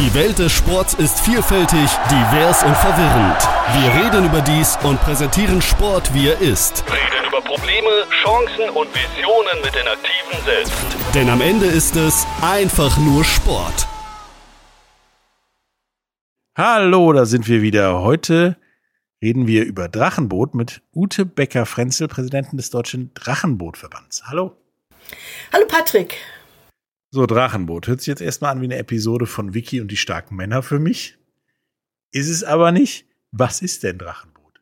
[0.00, 3.36] Die Welt des Sports ist vielfältig, divers und verwirrend.
[3.74, 6.82] Wir reden über dies und präsentieren Sport, wie er ist.
[6.86, 10.72] Reden über Probleme, Chancen und Visionen mit den Aktiven selbst.
[11.14, 13.86] Denn am Ende ist es einfach nur Sport.
[16.56, 18.00] Hallo, da sind wir wieder.
[18.00, 18.56] Heute
[19.20, 24.22] reden wir über Drachenboot mit Ute Becker-Frenzel, Präsidentin des Deutschen Drachenbootverbands.
[24.28, 24.56] Hallo.
[25.52, 26.16] Hallo Patrick.
[27.12, 27.88] So, Drachenboot.
[27.88, 30.78] Hört sich jetzt erstmal an wie eine Episode von Vicky und die starken Männer für
[30.78, 31.18] mich.
[32.12, 33.06] Ist es aber nicht.
[33.32, 34.60] Was ist denn Drachenboot?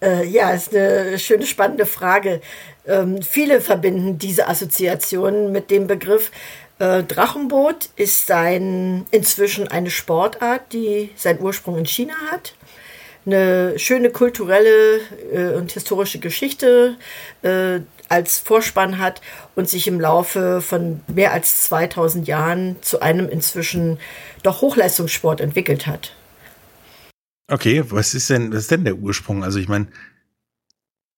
[0.00, 2.40] Äh, ja, ist eine schöne, spannende Frage.
[2.86, 6.30] Ähm, viele verbinden diese Assoziation mit dem Begriff.
[6.78, 12.54] Äh, Drachenboot ist ein, inzwischen eine Sportart, die seinen Ursprung in China hat
[13.26, 15.00] eine schöne kulturelle
[15.32, 16.96] äh, und historische Geschichte
[17.42, 19.20] äh, als Vorspann hat
[19.54, 23.98] und sich im Laufe von mehr als 2000 Jahren zu einem inzwischen
[24.42, 26.14] doch Hochleistungssport entwickelt hat.
[27.48, 29.44] Okay, was ist denn, was ist denn der Ursprung?
[29.44, 29.88] Also ich meine,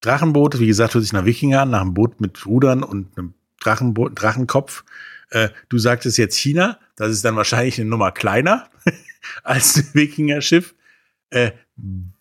[0.00, 3.34] Drachenboot, wie gesagt, hört sich nach Wikinger an, nach einem Boot mit Rudern und einem
[3.60, 4.84] Drachenboot, Drachenkopf.
[5.30, 8.68] Äh, du sagtest jetzt China, das ist dann wahrscheinlich eine Nummer kleiner
[9.42, 10.74] als ein Wikinger-Schiff.
[11.30, 11.52] Äh,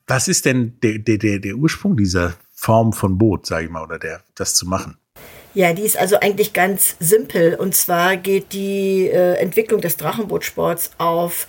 [0.07, 3.99] was ist denn der, der, der Ursprung dieser Form von Boot, sage ich mal, oder
[3.99, 4.97] der, das zu machen?
[5.53, 7.55] Ja, die ist also eigentlich ganz simpel.
[7.55, 11.47] Und zwar geht die äh, Entwicklung des Drachenbootsports auf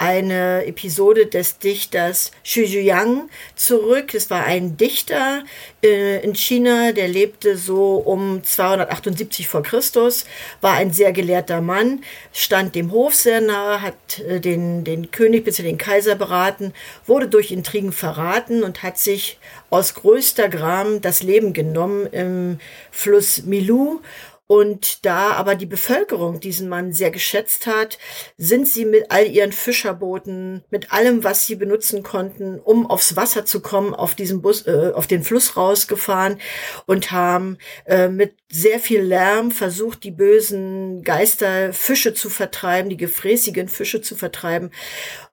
[0.00, 4.14] eine Episode des Dichters Xu Zhuyang zurück.
[4.14, 5.44] Es war ein Dichter
[5.84, 10.24] äh, in China, der lebte so um 278 vor Christus,
[10.62, 15.44] war ein sehr gelehrter Mann, stand dem Hof sehr nahe, hat äh, den, den König
[15.44, 15.64] bzw.
[15.64, 16.72] den Kaiser beraten,
[17.06, 22.58] wurde durch Intrigen verraten und hat sich aus größter Gram das Leben genommen im
[22.90, 24.00] Fluss Milu
[24.50, 27.98] und da aber die Bevölkerung diesen Mann sehr geschätzt hat,
[28.36, 33.44] sind sie mit all ihren Fischerbooten, mit allem, was sie benutzen konnten, um aufs Wasser
[33.44, 36.40] zu kommen, auf diesen Bus, äh, auf den Fluss rausgefahren
[36.86, 42.96] und haben äh, mit sehr viel Lärm versucht, die bösen Geister Fische zu vertreiben, die
[42.96, 44.72] gefräßigen Fische zu vertreiben.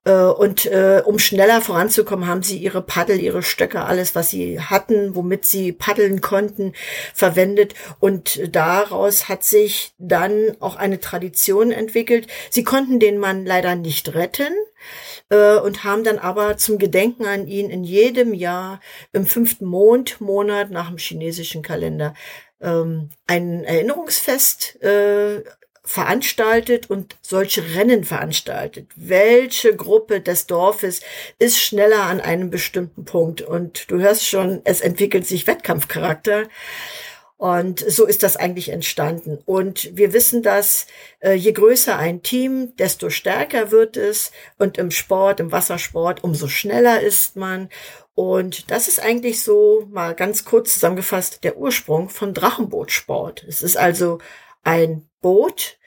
[0.07, 4.61] Äh, und äh, um schneller voranzukommen, haben sie ihre Paddel, ihre Stöcke, alles, was sie
[4.61, 6.71] hatten, womit sie paddeln konnten,
[7.13, 7.73] verwendet.
[7.99, 12.27] Und daraus hat sich dann auch eine Tradition entwickelt.
[12.49, 14.53] Sie konnten den Mann leider nicht retten
[15.29, 18.79] äh, und haben dann aber zum Gedenken an ihn in jedem Jahr
[19.11, 22.13] im fünften Mondmonat nach dem chinesischen Kalender
[22.61, 25.43] ähm, ein Erinnerungsfest äh,
[25.87, 28.89] veranstaltet und solche Rennen veranstaltet.
[28.97, 30.99] Welche Gruppe des Dorfes
[31.39, 33.41] ist schneller an einem bestimmten Punkt?
[33.41, 36.43] Und du hörst schon, es entwickelt sich Wettkampfcharakter.
[37.37, 39.39] Und so ist das eigentlich entstanden.
[39.45, 40.87] Und wir wissen, dass
[41.21, 44.31] äh, je größer ein Team, desto stärker wird es.
[44.57, 47.69] Und im Sport, im Wassersport, umso schneller ist man.
[48.13, 53.45] Und das ist eigentlich so, mal ganz kurz zusammengefasst, der Ursprung von Drachenbootsport.
[53.47, 54.17] Es ist also
[54.63, 55.77] ein Boot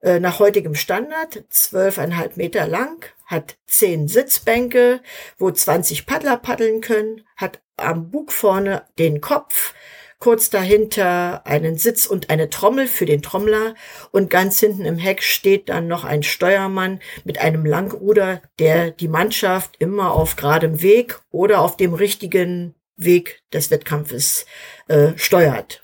[0.00, 5.00] äh, nach heutigem Standard, zwölfeinhalb Meter lang, hat zehn Sitzbänke,
[5.38, 9.74] wo 20 Paddler paddeln können, hat am Bug vorne den Kopf,
[10.18, 13.74] kurz dahinter einen Sitz und eine Trommel für den Trommler
[14.12, 19.08] und ganz hinten im Heck steht dann noch ein Steuermann mit einem Langruder, der die
[19.08, 24.46] Mannschaft immer auf geradem Weg oder auf dem richtigen Weg des Wettkampfes
[24.86, 25.82] äh, steuert.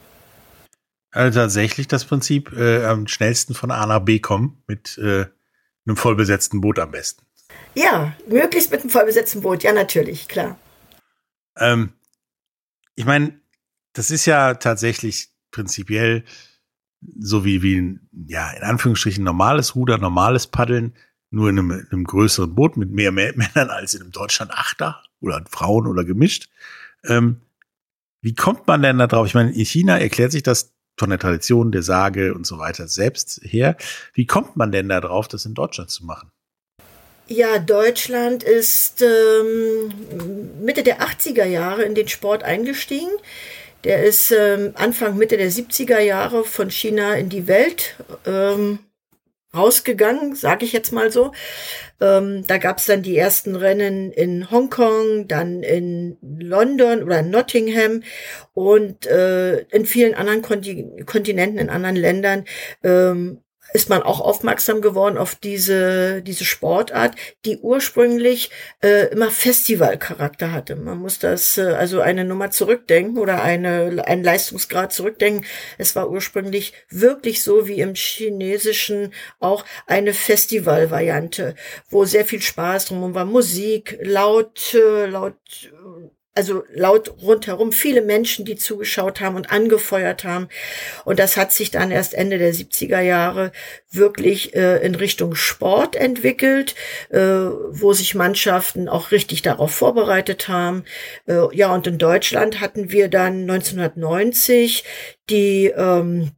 [1.10, 5.26] Also tatsächlich das Prinzip äh, am schnellsten von A nach B kommen mit äh,
[5.86, 7.24] einem vollbesetzten Boot am besten.
[7.74, 10.58] Ja, möglichst mit einem vollbesetzten Boot, ja natürlich, klar.
[11.56, 11.92] Ähm,
[12.94, 13.40] ich meine,
[13.92, 16.24] das ist ja tatsächlich prinzipiell
[17.18, 20.94] so wie, wie ein, ja, in Anführungsstrichen normales Ruder, normales Paddeln,
[21.30, 25.02] nur in einem, in einem größeren Boot mit mehr Männern als in einem Deutschland Achter
[25.20, 26.48] oder Frauen oder gemischt.
[27.04, 27.40] Ähm,
[28.20, 29.26] wie kommt man denn da drauf?
[29.26, 32.88] Ich meine, in China erklärt sich das von der Tradition, der Sage und so weiter
[32.88, 33.76] selbst her.
[34.12, 36.30] Wie kommt man denn da drauf, das in Deutschland zu machen?
[37.28, 39.92] Ja, Deutschland ist ähm,
[40.62, 43.10] Mitte der 80er Jahre in den Sport eingestiegen.
[43.84, 47.96] Der ist ähm, Anfang, Mitte der 70er Jahre von China in die Welt
[48.26, 48.78] ähm,
[49.54, 51.32] rausgegangen, sage ich jetzt mal so.
[52.00, 58.02] Ähm, da gab es dann die ersten Rennen in Hongkong, dann in London oder Nottingham
[58.54, 62.44] und äh, in vielen anderen Kontinenten, in anderen Ländern
[62.84, 63.42] ähm,
[63.72, 68.50] ist man auch aufmerksam geworden auf diese, diese Sportart, die ursprünglich
[68.82, 70.76] äh, immer Festivalcharakter hatte.
[70.76, 75.44] Man muss das, äh, also eine Nummer zurückdenken oder eine, einen Leistungsgrad zurückdenken.
[75.76, 81.54] Es war ursprünglich wirklich so wie im Chinesischen auch eine Festivalvariante,
[81.90, 83.24] wo sehr viel Spaß drum war.
[83.24, 85.36] Musik, laut, äh, laut
[86.38, 90.46] also laut rundherum viele Menschen, die zugeschaut haben und angefeuert haben.
[91.04, 93.50] Und das hat sich dann erst Ende der 70er Jahre
[93.90, 96.76] wirklich äh, in Richtung Sport entwickelt,
[97.10, 100.84] äh, wo sich Mannschaften auch richtig darauf vorbereitet haben.
[101.26, 104.84] Äh, ja, und in Deutschland hatten wir dann 1990
[105.28, 106.30] die ähm,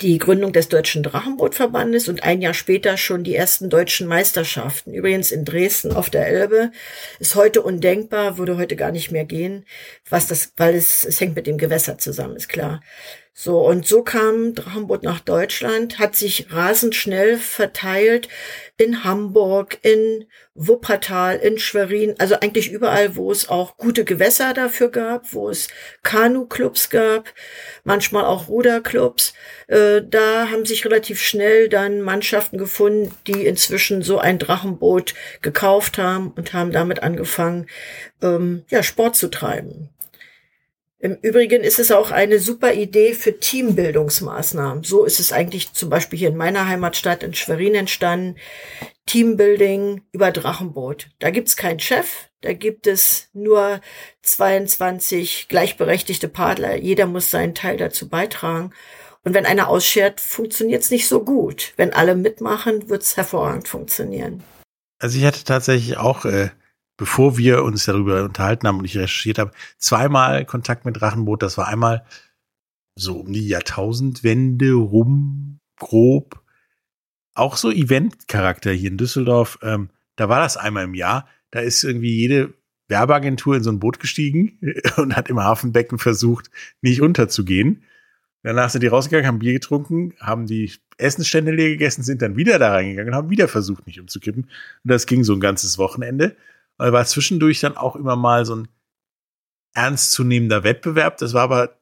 [0.00, 4.94] die Gründung des Deutschen Drachenbootverbandes und ein Jahr später schon die ersten deutschen Meisterschaften.
[4.94, 6.70] Übrigens in Dresden auf der Elbe.
[7.18, 9.64] Ist heute undenkbar, würde heute gar nicht mehr gehen,
[10.08, 12.80] was das, weil es, es hängt mit dem Gewässer zusammen, ist klar.
[13.34, 18.28] So, und so kam Drachenboot nach Deutschland, hat sich rasend schnell verteilt
[18.76, 24.90] in Hamburg, in Wuppertal, in Schwerin, also eigentlich überall, wo es auch gute Gewässer dafür
[24.90, 25.68] gab, wo es
[26.02, 27.32] Kanu-Clubs gab,
[27.84, 29.32] manchmal auch Ruderclubs.
[29.66, 35.96] Äh, da haben sich relativ schnell dann Mannschaften gefunden, die inzwischen so ein Drachenboot gekauft
[35.96, 37.66] haben und haben damit angefangen,
[38.20, 39.88] ähm, ja, Sport zu treiben.
[41.02, 44.84] Im Übrigen ist es auch eine super Idee für Teambildungsmaßnahmen.
[44.84, 48.36] So ist es eigentlich zum Beispiel hier in meiner Heimatstadt in Schwerin entstanden.
[49.06, 51.08] Teambuilding über Drachenboot.
[51.18, 53.80] Da gibt's keinen Chef, da gibt es nur
[54.22, 56.76] 22 gleichberechtigte Partner.
[56.76, 58.70] Jeder muss seinen Teil dazu beitragen.
[59.24, 61.72] Und wenn einer ausschert, funktioniert's nicht so gut.
[61.76, 64.44] Wenn alle mitmachen, wird's hervorragend funktionieren.
[65.00, 66.50] Also ich hatte tatsächlich auch äh,
[66.96, 71.42] bevor wir uns darüber unterhalten haben und ich recherchiert habe, zweimal Kontakt mit Drachenboot.
[71.42, 72.04] Das war einmal
[72.94, 76.42] so um die Jahrtausendwende rum, grob.
[77.34, 79.58] Auch so Event-Charakter hier in Düsseldorf.
[79.62, 81.26] Ähm, da war das einmal im Jahr.
[81.50, 82.54] Da ist irgendwie jede
[82.88, 84.58] Werbeagentur in so ein Boot gestiegen
[84.96, 86.50] und hat im Hafenbecken versucht,
[86.82, 87.84] nicht unterzugehen.
[88.42, 92.58] Danach sind die rausgegangen, haben Bier getrunken, haben die Essensstände leer gegessen, sind dann wieder
[92.58, 94.44] da reingegangen und haben wieder versucht, nicht umzukippen.
[94.44, 96.36] Und das ging so ein ganzes Wochenende.
[96.82, 98.68] Weil war zwischendurch dann auch immer mal so ein
[99.72, 101.16] ernstzunehmender Wettbewerb.
[101.18, 101.80] Das war aber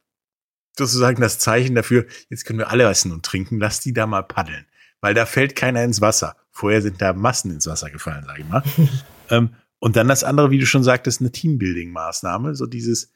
[0.76, 4.23] sozusagen das Zeichen dafür, jetzt können wir alle essen und trinken, lass die da mal
[4.23, 4.67] paddeln.
[5.00, 6.37] Weil da fällt keiner ins Wasser.
[6.50, 8.62] Vorher sind da Massen ins Wasser gefallen, sag ich mal.
[9.31, 12.55] ähm, und dann das andere, wie du schon sagtest, eine Teambuilding-Maßnahme.
[12.55, 13.11] So dieses,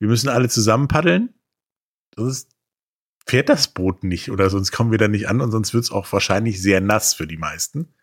[0.00, 1.32] wir müssen alle zusammen paddeln.
[2.16, 2.50] Sonst
[3.24, 5.92] fährt das Boot nicht oder sonst kommen wir da nicht an und sonst wird es
[5.92, 7.94] auch wahrscheinlich sehr nass für die meisten.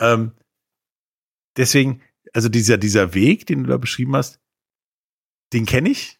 [0.00, 0.32] Ähm,
[1.56, 2.02] deswegen,
[2.32, 4.40] also dieser, dieser Weg, den du da beschrieben hast,
[5.52, 6.18] den kenne ich.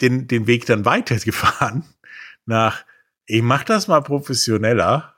[0.00, 1.84] Den, den Weg dann weitergefahren
[2.46, 2.84] nach,
[3.26, 5.16] ich mach das mal professioneller,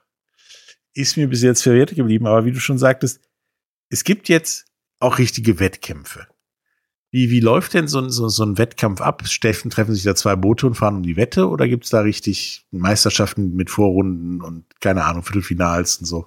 [0.95, 2.27] ist mir bis jetzt verwehrt geblieben.
[2.27, 3.21] Aber wie du schon sagtest,
[3.91, 4.67] es gibt jetzt
[4.99, 6.27] auch richtige Wettkämpfe.
[7.11, 9.27] Wie, wie läuft denn so, so, so ein Wettkampf ab?
[9.27, 12.67] Steffen, treffen sich da zwei Boote und fahren um die Wette oder gibt's da richtig
[12.71, 16.27] Meisterschaften mit Vorrunden und keine Ahnung, Viertelfinals und so?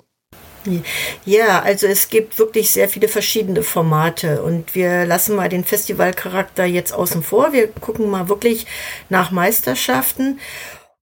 [1.26, 6.66] Ja, also es gibt wirklich sehr viele verschiedene Formate und wir lassen mal den Festivalcharakter
[6.66, 7.54] jetzt außen vor.
[7.54, 8.66] Wir gucken mal wirklich
[9.10, 10.40] nach Meisterschaften.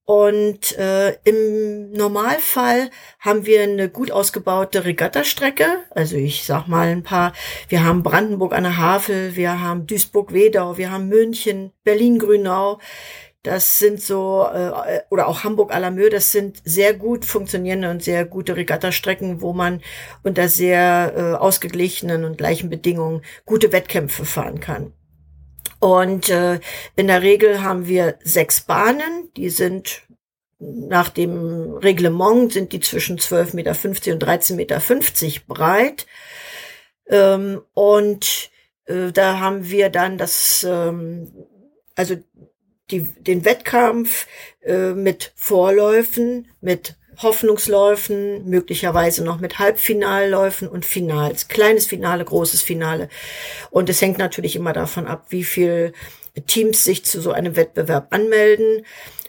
[0.04, 5.64] Und äh, im Normalfall haben wir eine gut ausgebaute Regattastrecke.
[5.90, 7.32] Also ich sag mal ein paar.
[7.68, 12.80] Wir haben Brandenburg an der Havel, wir haben Duisburg-Wedau, wir haben München, Berlin-Grünau.
[13.42, 18.56] Das sind so, äh, oder auch Hamburg-Alamö, das sind sehr gut funktionierende und sehr gute
[18.56, 19.82] Regattastrecken, wo man
[20.22, 24.92] unter sehr äh, ausgeglichenen und gleichen Bedingungen gute Wettkämpfe fahren kann.
[25.80, 26.60] Und äh,
[26.94, 30.02] in der Regel haben wir sechs Bahnen, die sind
[30.62, 33.70] nach dem Reglement sind die zwischen 12,50 Meter
[34.12, 34.80] und 13,50 Meter
[35.48, 36.06] breit.
[37.08, 38.50] Ähm, und
[38.84, 41.32] äh, da haben wir dann das, ähm,
[41.96, 42.16] also
[42.92, 44.26] die, den Wettkampf
[44.64, 51.48] äh, mit Vorläufen, mit Hoffnungsläufen, möglicherweise noch mit Halbfinalläufen und Finals.
[51.48, 53.08] Kleines Finale, großes Finale.
[53.70, 55.92] Und es hängt natürlich immer davon ab, wie viel
[56.46, 58.84] Teams sich zu so einem Wettbewerb anmelden.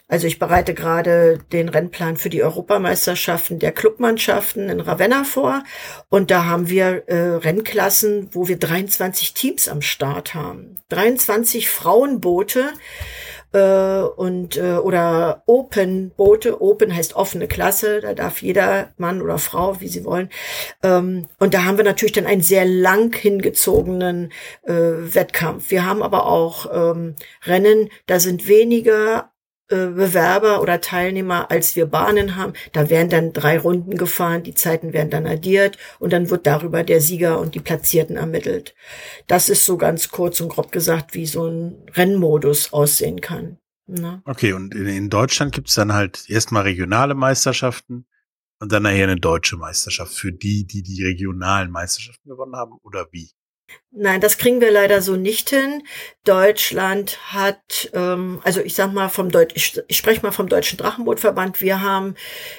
[0.07, 5.63] Also ich bereite gerade den Rennplan für die Europameisterschaften der Clubmannschaften in Ravenna vor.
[6.09, 10.77] Und da haben wir äh, Rennklassen, wo wir 23 Teams am Start haben.
[10.89, 12.73] 23 Frauenboote
[13.53, 16.61] äh, und äh, oder Open Boote.
[16.61, 20.29] Open heißt offene Klasse, da darf jeder Mann oder Frau, wie sie wollen.
[20.81, 24.31] Ähm, und da haben wir natürlich dann einen sehr lang hingezogenen
[24.63, 25.71] äh, Wettkampf.
[25.71, 29.29] Wir haben aber auch ähm, Rennen, da sind weniger
[29.69, 32.53] äh, Bewerber oder Teilnehmer, als wir Bahnen haben.
[32.73, 36.83] Da werden dann drei Runden gefahren, die Zeiten werden dann addiert und dann wird darüber
[36.83, 38.75] der Sieger und die Platzierten ermittelt.
[39.27, 43.57] Das ist so ganz kurz und grob gesagt, wie so ein Rennmodus aussehen kann.
[43.87, 44.21] Ne?
[44.25, 48.05] Okay, und in, in Deutschland gibt es dann halt erstmal regionale Meisterschaften
[48.59, 53.07] und dann nachher eine deutsche Meisterschaft für die, die die regionalen Meisterschaften gewonnen haben oder
[53.11, 53.31] wie?
[53.95, 55.83] Nein, das kriegen wir leider so nicht hin.
[56.23, 60.77] Deutschland hat, ähm, also ich sag mal vom Deut ich, ich spreche mal vom Deutschen
[60.79, 61.61] Drachenbootverband.
[61.61, 62.15] Wir haben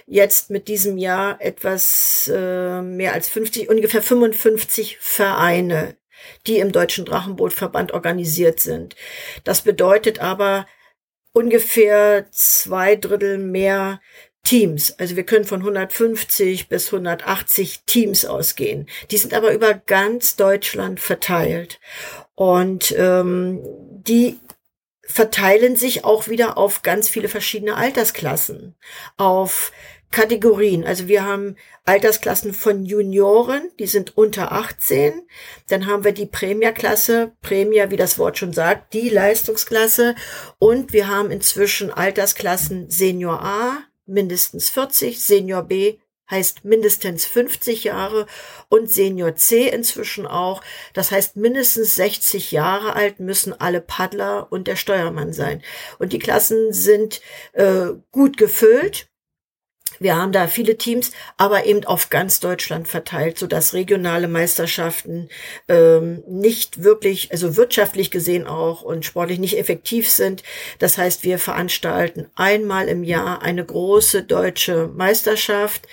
[0.07, 5.97] jetzt mit diesem Jahr etwas äh, mehr als 50, ungefähr 55 Vereine,
[6.47, 8.95] die im Deutschen Drachenbootverband organisiert sind.
[9.43, 10.67] Das bedeutet aber
[11.33, 14.01] ungefähr zwei Drittel mehr
[14.45, 14.95] Teams.
[14.99, 18.87] Also wir können von 150 bis 180 Teams ausgehen.
[19.11, 21.81] Die sind aber über ganz Deutschland verteilt.
[22.35, 23.61] Und ähm,
[23.91, 24.39] die
[25.07, 28.75] verteilen sich auch wieder auf ganz viele verschiedene Altersklassen,
[29.17, 29.73] auf
[30.11, 30.85] Kategorien.
[30.85, 35.13] Also wir haben Altersklassen von Junioren, die sind unter 18.
[35.69, 40.15] Dann haben wir die Premierklasse, Premier, wie das Wort schon sagt, die Leistungsklasse.
[40.59, 45.99] Und wir haben inzwischen Altersklassen Senior A, mindestens 40, Senior B
[46.31, 48.27] heißt mindestens 50 Jahre
[48.69, 50.63] und Senior C inzwischen auch.
[50.95, 55.63] Das heißt, mindestens 60 Jahre alt müssen alle Paddler und der Steuermann sein.
[55.99, 57.21] Und die Klassen sind
[57.53, 59.09] äh, gut gefüllt.
[60.01, 65.29] Wir haben da viele Teams, aber eben auf ganz Deutschland verteilt, so dass regionale Meisterschaften
[65.69, 70.43] ähm, nicht wirklich, also wirtschaftlich gesehen auch und sportlich nicht effektiv sind.
[70.79, 75.87] Das heißt, wir veranstalten einmal im Jahr eine große deutsche Meisterschaft.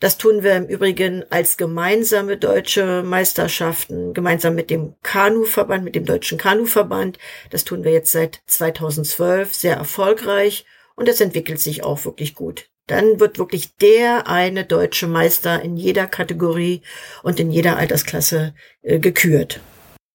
[0.00, 6.04] Das tun wir im Übrigen als gemeinsame deutsche Meisterschaften, gemeinsam mit dem Kanuverband, mit dem
[6.04, 7.18] Deutschen Kanuverband.
[7.50, 10.66] Das tun wir jetzt seit 2012 sehr erfolgreich
[10.96, 15.76] und es entwickelt sich auch wirklich gut dann wird wirklich der eine deutsche Meister in
[15.76, 16.82] jeder Kategorie
[17.22, 19.60] und in jeder Altersklasse äh, gekürt.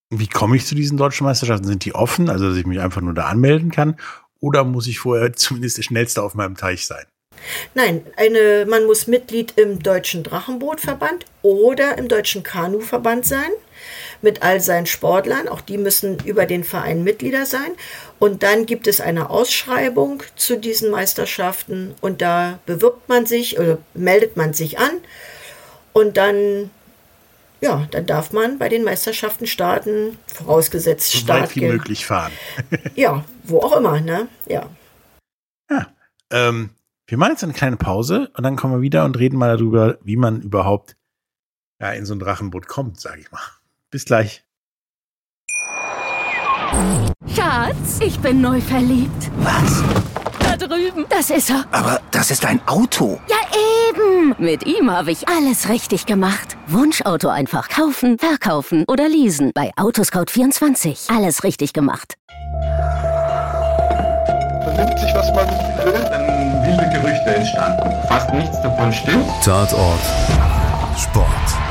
[0.09, 1.67] Wie komme ich zu diesen deutschen Meisterschaften?
[1.67, 3.97] Sind die offen, also dass ich mich einfach nur da anmelden kann?
[4.39, 7.05] Oder muss ich vorher zumindest der Schnellste auf meinem Teich sein?
[7.73, 13.49] Nein, eine, man muss Mitglied im Deutschen Drachenbootverband oder im Deutschen Kanuverband sein
[14.21, 15.47] mit all seinen Sportlern.
[15.47, 17.71] Auch die müssen über den Verein Mitglieder sein.
[18.19, 23.79] Und dann gibt es eine Ausschreibung zu diesen Meisterschaften und da bewirbt man sich oder
[23.93, 24.91] meldet man sich an
[25.93, 26.69] und dann
[27.61, 31.41] ja, dann darf man bei den Meisterschaften starten, vorausgesetzt so Start.
[31.43, 32.31] weit wie möglich fahren.
[32.95, 34.27] ja, wo auch immer, ne?
[34.47, 34.67] Ja.
[35.69, 35.87] Ja.
[36.31, 36.71] Ähm,
[37.05, 39.99] wir machen jetzt eine kleine Pause und dann kommen wir wieder und reden mal darüber,
[40.01, 40.97] wie man überhaupt
[41.79, 43.41] ja, in so ein Drachenboot kommt, sage ich mal.
[43.91, 44.43] Bis gleich.
[47.35, 49.29] Schatz, ich bin neu verliebt.
[49.39, 49.83] Was?
[50.39, 51.05] Da drüben.
[51.09, 51.65] Das ist er.
[51.71, 53.19] Aber das ist ein Auto.
[53.27, 53.35] Ja,
[53.89, 54.33] eben.
[54.37, 56.55] Mit ihm habe ich alles richtig gemacht.
[56.67, 59.51] Wunschauto einfach kaufen, verkaufen oder leasen.
[59.53, 61.13] Bei Autoscout24.
[61.13, 62.15] Alles richtig gemacht.
[64.63, 65.47] Vernimmt sich, was man
[65.83, 65.93] will.
[66.09, 68.07] Dann wilde Gerüchte entstanden.
[68.07, 69.27] Fast nichts davon stimmt.
[69.43, 69.99] Tatort.
[70.97, 71.70] Sport.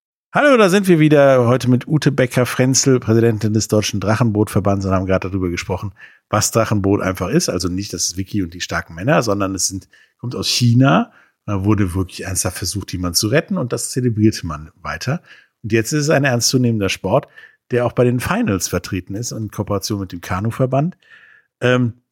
[0.33, 5.05] Hallo, da sind wir wieder heute mit Ute Becker-Frenzel, Präsidentin des Deutschen Drachenbootverbands und haben
[5.05, 5.91] gerade darüber gesprochen,
[6.29, 7.49] was Drachenboot einfach ist.
[7.49, 11.11] Also nicht das Wiki und die starken Männer, sondern es sind, kommt aus China.
[11.45, 15.21] Da wurde wirklich ernsthaft versucht, jemanden zu retten und das zelebrierte man weiter.
[15.63, 17.27] Und jetzt ist es ein ernstzunehmender Sport,
[17.71, 20.95] der auch bei den Finals vertreten ist in Kooperation mit dem Kanuverband.
[21.59, 22.03] Ähm,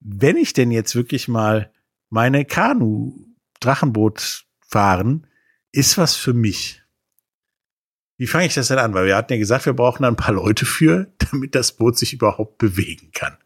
[0.00, 1.70] wenn ich denn jetzt wirklich mal
[2.10, 5.26] meine Kanu-Drachenboot fahren,
[5.72, 6.82] ist was für mich.
[8.18, 8.94] Wie fange ich das denn an?
[8.94, 12.12] Weil wir hatten ja gesagt, wir brauchen ein paar Leute für, damit das Boot sich
[12.12, 13.36] überhaupt bewegen kann.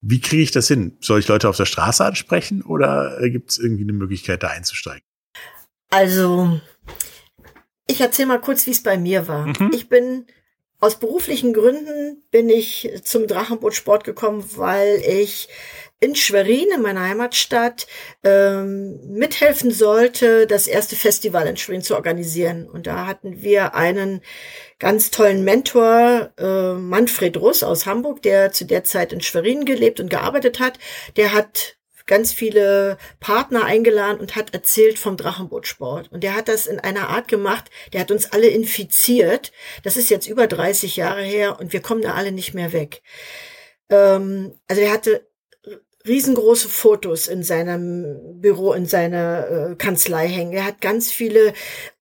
[0.00, 0.96] Wie kriege ich das hin?
[1.00, 5.06] Soll ich Leute auf der Straße ansprechen oder gibt es irgendwie eine Möglichkeit, da einzusteigen?
[5.90, 6.60] Also,
[7.86, 9.46] ich erzähle mal kurz, wie es bei mir war.
[9.46, 9.70] Mhm.
[9.72, 10.26] Ich bin
[10.80, 15.48] aus beruflichen Gründen bin ich zum Drachenbootsport gekommen, weil ich
[16.02, 17.86] in Schwerin, in meiner Heimatstadt,
[18.24, 22.68] ähm, mithelfen sollte, das erste Festival in Schwerin zu organisieren.
[22.68, 24.20] Und da hatten wir einen
[24.80, 30.00] ganz tollen Mentor, äh, Manfred Russ aus Hamburg, der zu der Zeit in Schwerin gelebt
[30.00, 30.80] und gearbeitet hat.
[31.16, 36.10] Der hat ganz viele Partner eingeladen und hat erzählt vom Drachenbootsport.
[36.10, 39.52] Und der hat das in einer Art gemacht, der hat uns alle infiziert.
[39.84, 43.02] Das ist jetzt über 30 Jahre her und wir kommen da alle nicht mehr weg.
[43.88, 45.31] Ähm, also er hatte
[46.06, 50.52] riesengroße Fotos in seinem Büro, in seiner äh, Kanzlei hängen.
[50.52, 51.52] Er hat ganz viele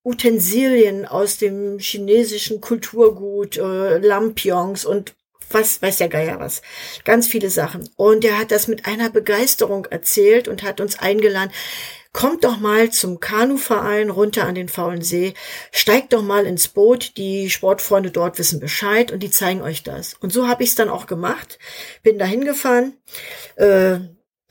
[0.03, 5.13] Utensilien aus dem chinesischen Kulturgut, äh, Lampions und
[5.49, 6.61] was weiß der Geier was.
[7.03, 7.89] Ganz viele Sachen.
[7.95, 11.51] Und er hat das mit einer Begeisterung erzählt und hat uns eingeladen.
[12.13, 15.33] Kommt doch mal zum Kanuverein runter an den Faulen See.
[15.71, 17.15] Steigt doch mal ins Boot.
[17.17, 20.15] Die Sportfreunde dort wissen Bescheid und die zeigen euch das.
[20.15, 21.57] Und so habe ich es dann auch gemacht.
[22.03, 22.97] Bin da hingefahren.
[23.55, 23.99] Äh,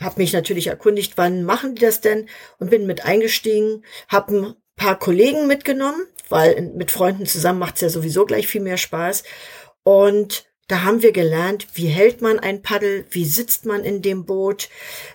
[0.01, 4.55] habe mich natürlich erkundigt, wann machen die das denn und bin mit eingestiegen, habe ein
[4.77, 9.25] paar Kollegen mitgenommen, weil mit Freunden zusammen macht's ja sowieso gleich viel mehr Spaß
[9.83, 14.25] und da haben wir gelernt, wie hält man ein Paddel, wie sitzt man in dem
[14.25, 14.69] Boot,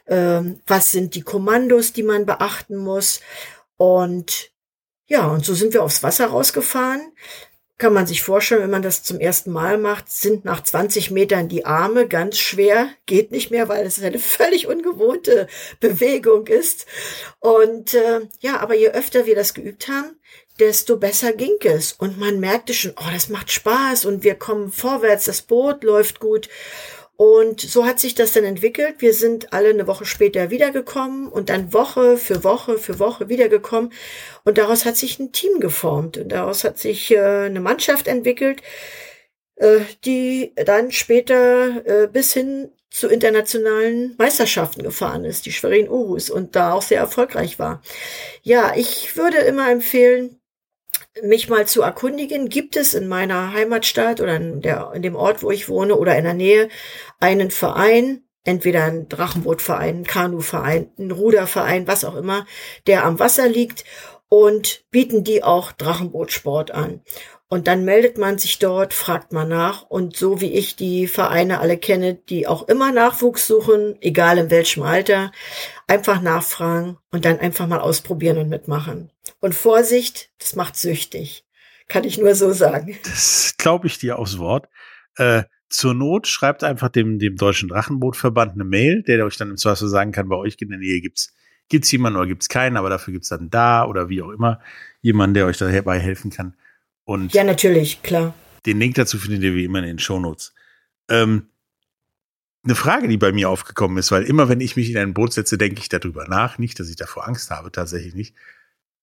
[0.08, 3.22] ähm, was sind die Kommandos, die man beachten muss.
[3.78, 4.52] Und
[5.08, 7.14] ja, und so sind wir aufs Wasser rausgefahren.
[7.78, 11.48] Kann man sich vorstellen, wenn man das zum ersten Mal macht, sind nach 20 Metern
[11.48, 15.48] die Arme ganz schwer, geht nicht mehr, weil es eine völlig ungewohnte
[15.80, 16.86] Bewegung ist.
[17.40, 20.20] Und äh, ja, aber je öfter wir das geübt haben,
[20.60, 21.94] desto besser ging es.
[21.94, 26.20] Und man merkte schon, oh, das macht Spaß und wir kommen vorwärts, das Boot läuft
[26.20, 26.50] gut.
[27.18, 28.96] Und so hat sich das dann entwickelt.
[29.00, 33.94] Wir sind alle eine Woche später wiedergekommen und dann Woche für Woche für Woche wiedergekommen.
[34.44, 38.62] Und daraus hat sich ein Team geformt und daraus hat sich äh, eine Mannschaft entwickelt,
[39.56, 46.30] äh, die dann später äh, bis hin zu internationalen Meisterschaften gefahren ist, die Schwerin Urus
[46.30, 47.82] und da auch sehr erfolgreich war.
[48.42, 50.40] Ja, ich würde immer empfehlen,
[51.24, 55.44] mich mal zu erkundigen, gibt es in meiner Heimatstadt oder in, der, in dem Ort,
[55.44, 56.70] wo ich wohne oder in der Nähe
[57.20, 62.46] einen Verein, entweder ein Drachenbootverein, ein Kanuverein, ein Ruderverein, was auch immer,
[62.88, 63.86] der am Wasser liegt
[64.28, 67.02] und bieten die auch Drachenbootsport an.
[67.48, 69.84] Und dann meldet man sich dort, fragt man nach.
[69.84, 74.50] Und so wie ich die Vereine alle kenne, die auch immer Nachwuchs suchen, egal in
[74.50, 75.32] welchem Alter,
[75.88, 79.12] einfach nachfragen und dann einfach mal ausprobieren und mitmachen.
[79.46, 81.46] Und Vorsicht, das macht süchtig.
[81.88, 82.98] Kann ich nur so sagen.
[83.04, 84.68] Das glaube ich dir aufs Wort.
[85.18, 89.58] Äh, zur Not schreibt einfach dem, dem Deutschen Drachenbootverband eine Mail, der euch dann im
[89.58, 91.36] Zweifel sagen kann, bei euch in der Nähe gibt's
[91.70, 94.62] gibt's jemanden oder gibt's keinen, aber dafür gibt's dann da oder wie auch immer
[95.02, 96.56] jemanden, der euch dabei helfen kann.
[97.04, 98.34] Und ja, natürlich, klar.
[98.66, 100.56] Den Link dazu findet ihr wie immer in den Shownotes.
[101.08, 101.50] Ähm,
[102.64, 105.34] eine Frage, die bei mir aufgekommen ist, weil immer wenn ich mich in ein Boot
[105.34, 106.58] setze, denke ich darüber nach.
[106.58, 108.34] Nicht, dass ich davor Angst habe, tatsächlich nicht.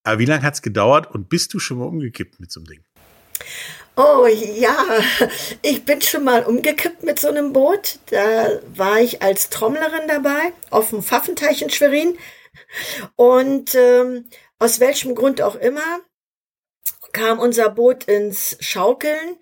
[0.04, 2.66] Aber wie lange hat es gedauert und bist du schon mal umgekippt mit so einem
[2.66, 2.84] Ding?
[3.96, 4.74] Oh ja,
[5.62, 7.98] ich bin schon mal umgekippt mit so einem Boot.
[8.06, 12.16] Da war ich als Trommlerin dabei auf dem Pfaffenteich in Schwerin.
[13.16, 14.26] Und ähm,
[14.58, 16.00] aus welchem Grund auch immer
[17.12, 19.36] kam unser Boot ins Schaukeln,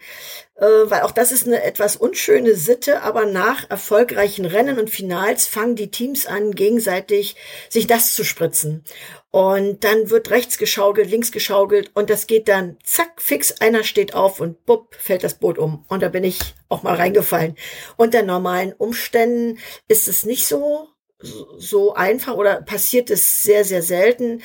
[0.57, 5.47] äh, weil auch das ist eine etwas unschöne Sitte, aber nach erfolgreichen Rennen und Finals
[5.47, 7.37] fangen die Teams an, gegenseitig
[7.69, 8.85] sich das zu spritzen.
[9.31, 14.15] Und dann wird rechts geschaukelt, links geschaukelt und das geht dann zack, fix, einer steht
[14.15, 15.85] auf und bupp, fällt das Boot um.
[15.89, 17.55] Und da bin ich auch mal reingefallen.
[17.97, 20.89] Unter normalen Umständen ist es nicht so
[21.59, 24.43] so einfach oder passiert es sehr, sehr selten.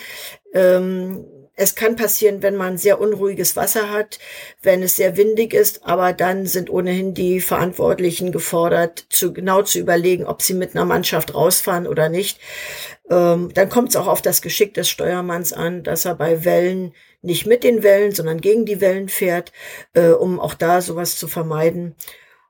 [0.54, 1.26] Ähm,
[1.56, 4.20] es kann passieren, wenn man sehr unruhiges Wasser hat,
[4.62, 9.80] wenn es sehr windig ist, aber dann sind ohnehin die Verantwortlichen gefordert, zu, genau zu
[9.80, 12.40] überlegen, ob sie mit einer Mannschaft rausfahren oder nicht.
[13.10, 16.94] Ähm, dann kommt es auch auf das Geschick des Steuermanns an, dass er bei Wellen
[17.22, 19.52] nicht mit den Wellen, sondern gegen die Wellen fährt,
[19.94, 21.96] äh, um auch da sowas zu vermeiden.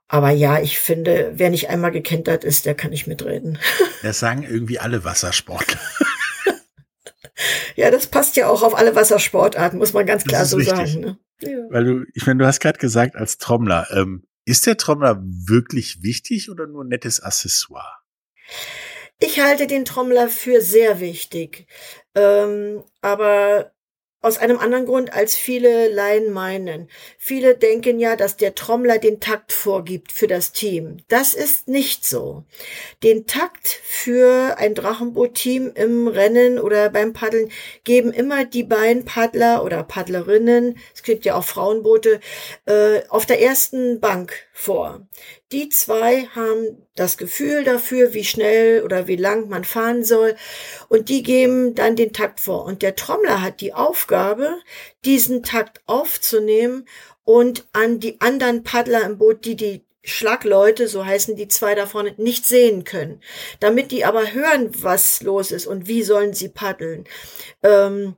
[0.08, 3.60] Aber ja, ich finde, wer nicht einmal gekentert ist, der kann nicht mitreden.
[4.04, 5.80] Das sagen irgendwie alle Wassersportler.
[7.76, 10.94] Ja, das passt ja auch auf alle Wassersportarten, muss man ganz klar so richtig.
[10.94, 11.00] sagen.
[11.02, 11.20] Ne?
[11.42, 11.70] Ja.
[11.70, 16.02] Weil du, ich meine, du hast gerade gesagt, als Trommler, ähm, ist der Trommler wirklich
[16.04, 17.98] wichtig oder nur ein nettes Accessoire?
[19.20, 21.68] Ich halte den Trommler für sehr wichtig.
[22.16, 23.72] Ähm, aber
[24.26, 26.90] aus einem anderen Grund, als viele Laien meinen.
[27.20, 30.98] Viele denken ja, dass der Trommler den Takt vorgibt für das Team.
[31.10, 32.44] Das ist nicht so.
[33.04, 37.52] Den Takt für ein Drachenboot-Team im Rennen oder beim Paddeln
[37.84, 42.20] geben immer die beiden Paddler oder Paddlerinnen, es gibt ja auch Frauenboote,
[42.66, 45.06] äh, auf der ersten Bank vor.
[45.52, 50.38] Die zwei haben das Gefühl dafür, wie schnell oder wie lang man fahren soll.
[50.88, 52.64] Und die geben dann den Takt vor.
[52.64, 54.58] Und der Trommler hat die Aufgabe,
[55.04, 56.88] diesen Takt aufzunehmen
[57.26, 61.86] und an die anderen Paddler im Boot, die die Schlagleute, so heißen die zwei da
[61.86, 63.22] vorne, nicht sehen können.
[63.60, 67.04] Damit die aber hören, was los ist und wie sollen sie paddeln,
[67.62, 68.16] ähm,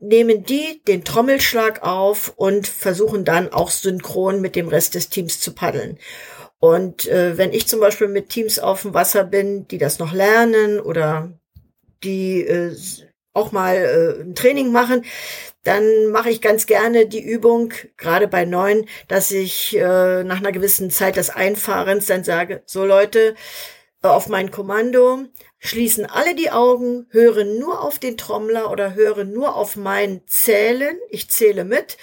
[0.00, 5.40] nehmen die den Trommelschlag auf und versuchen dann auch synchron mit dem Rest des Teams
[5.40, 5.98] zu paddeln.
[6.58, 10.12] Und äh, wenn ich zum Beispiel mit Teams auf dem Wasser bin, die das noch
[10.12, 11.32] lernen oder
[12.02, 12.76] die äh,
[13.32, 15.04] auch mal äh, ein Training machen,
[15.62, 20.52] dann mache ich ganz gerne die Übung, gerade bei neun, dass ich äh, nach einer
[20.52, 23.34] gewissen Zeit des Einfahrens dann sage, so Leute,
[24.02, 25.24] auf mein Kommando,
[25.58, 30.98] schließen alle die Augen, hören nur auf den Trommler oder hören nur auf mein Zählen,
[31.10, 31.98] ich zähle mit.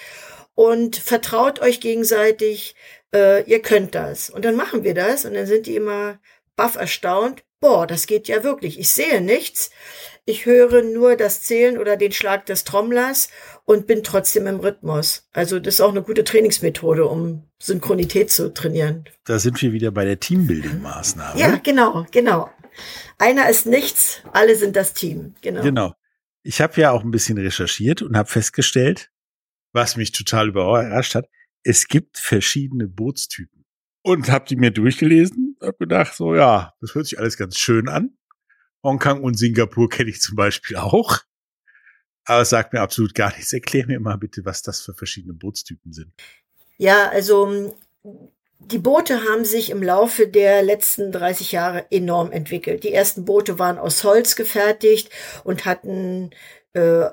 [0.54, 2.76] Und vertraut euch gegenseitig,
[3.14, 4.30] äh, ihr könnt das.
[4.30, 5.26] Und dann machen wir das.
[5.26, 6.20] Und dann sind die immer
[6.56, 9.72] baff erstaunt, boah, das geht ja wirklich, ich sehe nichts.
[10.26, 13.30] Ich höre nur das Zählen oder den Schlag des Trommlers
[13.64, 15.28] und bin trotzdem im Rhythmus.
[15.32, 19.06] Also das ist auch eine gute Trainingsmethode, um Synchronität zu trainieren.
[19.24, 21.40] Da sind wir wieder bei der Teambuilding-Maßnahme.
[21.40, 22.50] Ja, genau, genau.
[23.18, 25.36] Einer ist nichts, alle sind das Team.
[25.42, 25.62] Genau.
[25.62, 25.94] Genau.
[26.44, 29.10] Ich habe ja auch ein bisschen recherchiert und habe festgestellt,
[29.72, 31.30] was mich total überrascht hat,
[31.64, 33.66] es gibt verschiedene Bootstypen.
[34.02, 37.88] Und habe die mir durchgelesen, habe gedacht, so ja, das hört sich alles ganz schön
[37.88, 38.18] an.
[38.84, 41.20] Hongkong und Singapur kenne ich zum Beispiel auch.
[42.26, 43.54] Aber es sagt mir absolut gar nichts.
[43.54, 46.12] Erklär mir mal bitte, was das für verschiedene Bootstypen sind.
[46.78, 47.74] Ja, also
[48.60, 52.84] die Boote haben sich im Laufe der letzten 30 Jahre enorm entwickelt.
[52.84, 55.10] Die ersten Boote waren aus Holz gefertigt
[55.44, 56.32] und hatten
[56.74, 57.06] äh,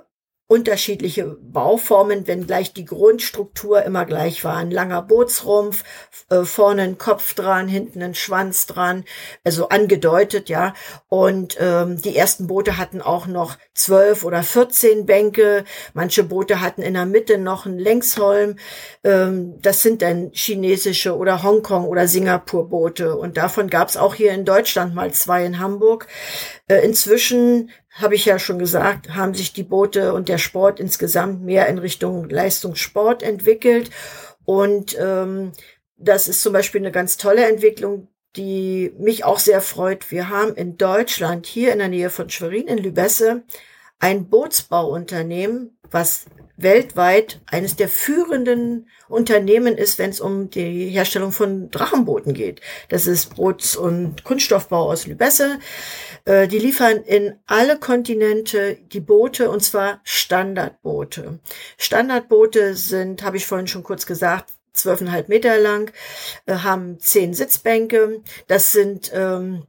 [0.46, 4.56] unterschiedliche Bauformen, wenngleich die Grundstruktur immer gleich war.
[4.56, 5.84] Ein langer Bootsrumpf,
[6.28, 9.04] äh, vorne ein Kopf dran, hinten ein Schwanz dran,
[9.42, 10.74] also angedeutet, ja.
[11.08, 15.64] Und ähm, die ersten Boote hatten auch noch zwölf oder vierzehn Bänke.
[15.94, 18.56] Manche Boote hatten in der Mitte noch einen Längsholm.
[19.02, 23.16] Ähm, das sind dann chinesische oder Hongkong oder Singapur Boote.
[23.16, 26.06] Und davon gab es auch hier in Deutschland mal zwei in Hamburg.
[26.68, 31.42] Äh, inzwischen habe ich ja schon gesagt, haben sich die Boote und der Sport insgesamt
[31.42, 33.90] mehr in Richtung Leistungssport entwickelt.
[34.44, 35.52] Und ähm,
[35.96, 40.10] das ist zum Beispiel eine ganz tolle Entwicklung, die mich auch sehr freut.
[40.10, 43.44] Wir haben in Deutschland, hier in der Nähe von Schwerin in Lübesse,
[44.00, 46.26] ein Bootsbauunternehmen, was
[46.56, 52.60] weltweit eines der führenden Unternehmen ist, wenn es um die Herstellung von Drachenbooten geht.
[52.88, 55.58] Das ist Boots- und Kunststoffbau aus Lübesse.
[56.24, 61.38] Äh, die liefern in alle Kontinente die Boote und zwar Standardboote.
[61.76, 65.92] Standardboote sind, habe ich vorhin schon kurz gesagt, zwölfeinhalb Meter lang,
[66.46, 68.22] äh, haben zehn Sitzbänke.
[68.46, 69.64] Das sind ähm,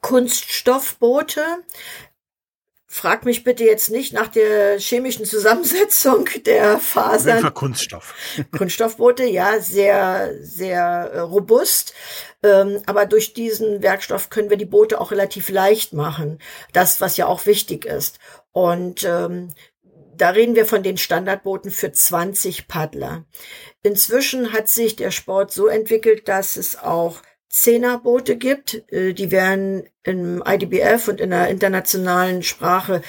[0.00, 1.44] Kunststoffboote.
[2.94, 7.54] Frag mich bitte jetzt nicht nach der chemischen Zusammensetzung der Fasern.
[7.54, 8.14] Kunststoff.
[8.56, 11.94] Kunststoffboote, ja, sehr, sehr äh, robust.
[12.42, 16.38] Ähm, aber durch diesen Werkstoff können wir die Boote auch relativ leicht machen.
[16.74, 18.18] Das, was ja auch wichtig ist.
[18.52, 19.54] Und ähm,
[20.14, 23.24] da reden wir von den Standardbooten für 20 Paddler.
[23.82, 27.22] Inzwischen hat sich der Sport so entwickelt, dass es auch
[27.52, 28.82] Zehnerboote gibt.
[28.90, 33.02] Äh, die werden im IDBF und in der internationalen Sprache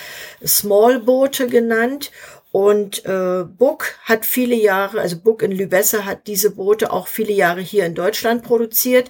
[0.45, 2.11] Smallboote genannt.
[2.51, 7.33] Und äh, Buck hat viele Jahre, also Buck in Lübesse hat diese Boote auch viele
[7.33, 9.09] Jahre hier in Deutschland produziert,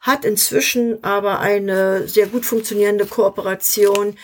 [0.00, 4.16] hat inzwischen aber eine sehr gut funktionierende Kooperation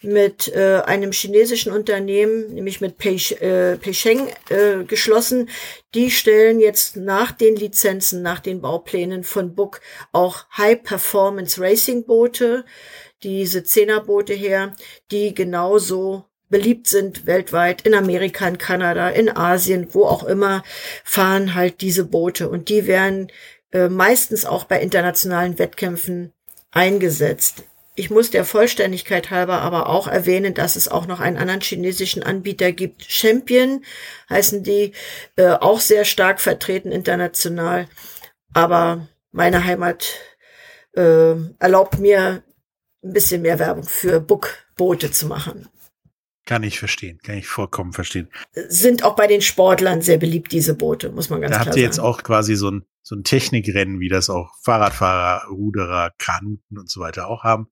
[0.00, 5.48] mit äh, einem chinesischen Unternehmen, nämlich mit Pei, äh, Peicheng, äh, geschlossen.
[5.94, 9.80] Die stellen jetzt nach den Lizenzen, nach den Bauplänen von Book
[10.12, 12.64] auch High-Performance Racing-Boote,
[13.24, 14.76] diese Zehnerboote her,
[15.10, 20.62] die genauso beliebt sind weltweit, in Amerika, in Kanada, in Asien, wo auch immer,
[21.04, 22.48] fahren halt diese Boote.
[22.48, 23.30] Und die werden
[23.72, 26.32] äh, meistens auch bei internationalen Wettkämpfen
[26.70, 27.64] eingesetzt.
[27.98, 32.22] Ich muss der Vollständigkeit halber aber auch erwähnen, dass es auch noch einen anderen chinesischen
[32.22, 33.02] Anbieter gibt.
[33.02, 33.84] Champion
[34.30, 34.92] heißen die,
[35.34, 37.88] äh, auch sehr stark vertreten international.
[38.54, 40.14] Aber meine Heimat
[40.92, 42.44] äh, erlaubt mir
[43.02, 45.68] ein bisschen mehr Werbung für Book-Boote zu machen.
[46.46, 48.28] Kann ich verstehen, kann ich vollkommen verstehen.
[48.52, 51.70] Sind auch bei den Sportlern sehr beliebt, diese Boote, muss man ganz da klar sagen.
[51.72, 56.12] habt ihr jetzt auch quasi so ein, so ein Technikrennen, wie das auch Fahrradfahrer, Ruderer,
[56.16, 57.68] Kanuten und so weiter auch haben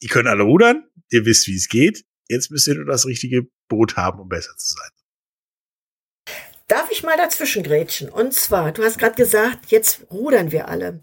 [0.00, 2.04] ihr könnt alle rudern, ihr wisst, wie es geht.
[2.28, 4.90] Jetzt müsst ihr nur das richtige Boot haben, um besser zu sein.
[6.68, 8.08] Darf ich mal dazwischen grätschen?
[8.08, 11.00] Und zwar, du hast gerade gesagt, jetzt rudern wir alle.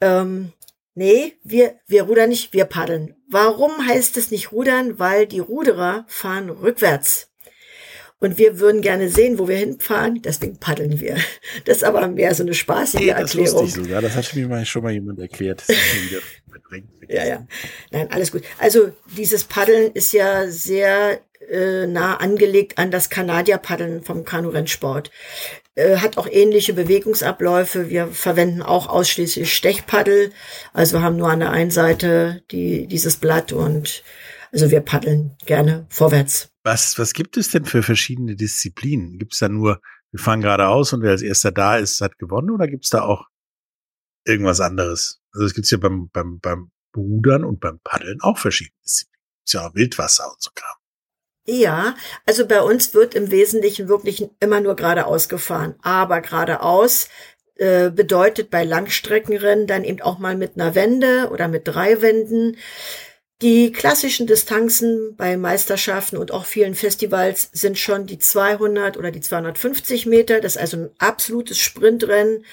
[0.00, 0.52] Ähm,
[0.94, 3.14] nee, wir, wir rudern nicht, wir paddeln.
[3.28, 4.98] Warum heißt es nicht rudern?
[4.98, 7.30] Weil die Ruderer fahren rückwärts.
[8.20, 11.16] Und wir würden gerne sehen, wo wir hinfahren, deswegen paddeln wir.
[11.64, 13.66] Das ist aber mehr so eine spaßige Nee, das Erklärung.
[13.66, 14.02] ich sogar.
[14.02, 15.62] Das hat mir mal, schon mal jemand erklärt.
[15.66, 15.76] Das.
[17.08, 17.46] Ja, ja.
[17.90, 18.42] Nein, alles gut.
[18.58, 21.18] Also dieses Paddeln ist ja sehr
[21.50, 25.10] äh, nah angelegt an das Kanadier-Paddeln vom Kanu-Rennsport.
[25.74, 27.88] Äh, hat auch ähnliche Bewegungsabläufe.
[27.88, 30.32] Wir verwenden auch ausschließlich Stechpaddel.
[30.74, 34.02] Also wir haben nur an der einen Seite die, dieses Blatt und
[34.52, 36.50] also wir paddeln gerne vorwärts.
[36.62, 39.18] Was, was gibt es denn für verschiedene Disziplinen?
[39.18, 39.80] Gibt es da nur,
[40.10, 43.02] wir fahren geradeaus und wer als erster da ist, hat gewonnen oder gibt es da
[43.02, 43.26] auch
[44.24, 45.20] irgendwas anderes?
[45.32, 49.18] Also es gibt ja beim, beim, beim Rudern und beim Paddeln auch verschiedene Disziplinen.
[49.46, 50.76] Ist ja auch Wildwasser und so Kram.
[51.46, 55.76] Ja, also bei uns wird im Wesentlichen wirklich immer nur geradeaus gefahren.
[55.80, 57.08] Aber geradeaus
[57.54, 62.58] äh, bedeutet bei Langstreckenrennen dann eben auch mal mit einer Wende oder mit drei Wänden.
[63.40, 69.20] Die klassischen Distanzen bei Meisterschaften und auch vielen Festivals sind schon die 200 oder die
[69.20, 70.40] 250 Meter.
[70.40, 72.44] Das ist also ein absolutes Sprintrennen.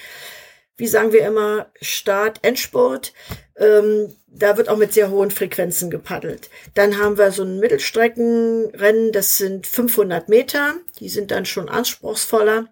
[0.76, 3.14] Wie sagen wir immer, Start, Endspurt.
[3.56, 6.50] Ähm, da wird auch mit sehr hohen Frequenzen gepaddelt.
[6.74, 10.74] Dann haben wir so ein Mittelstreckenrennen, das sind 500 Meter.
[11.00, 12.68] Die sind dann schon anspruchsvoller,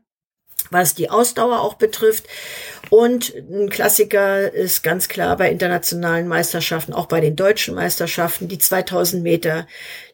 [0.70, 2.24] was die Ausdauer auch betrifft.
[2.90, 8.58] Und ein Klassiker ist ganz klar bei internationalen Meisterschaften, auch bei den deutschen Meisterschaften, die
[8.58, 9.66] 2000 Meter.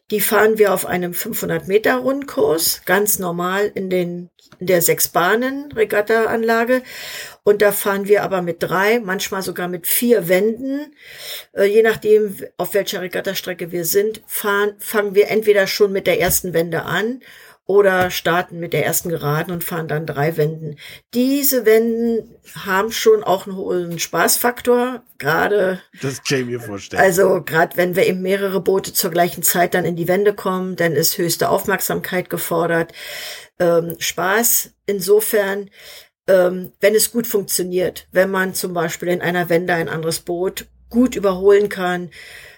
[0.09, 5.07] Die fahren wir auf einem 500 Meter Rundkurs, ganz normal in den in der sechs
[5.07, 6.83] Bahnen Regatta-Anlage.
[7.43, 10.93] Und da fahren wir aber mit drei, manchmal sogar mit vier Wänden.
[11.53, 16.19] Äh, je nachdem, auf welcher Regattastrecke wir sind, fahren, fangen wir entweder schon mit der
[16.19, 17.21] ersten Wende an
[17.71, 20.75] oder starten mit der ersten Geraden und fahren dann drei Wänden.
[21.13, 27.01] Diese Wenden haben schon auch einen hohen Spaßfaktor, gerade Das kann ich mir vorstellen.
[27.01, 30.75] also gerade wenn wir eben mehrere Boote zur gleichen Zeit dann in die Wände kommen,
[30.75, 32.91] dann ist höchste Aufmerksamkeit gefordert.
[33.57, 35.69] Ähm, Spaß insofern,
[36.27, 40.65] ähm, wenn es gut funktioniert, wenn man zum Beispiel in einer Wende ein anderes Boot
[40.89, 42.09] gut überholen kann.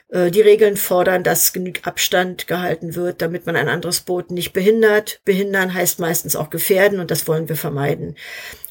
[0.09, 4.53] Äh, Die Regeln fordern, dass genug Abstand gehalten wird, damit man ein anderes Boot nicht
[4.53, 5.21] behindert.
[5.25, 8.15] Behindern heißt meistens auch gefährden und das wollen wir vermeiden.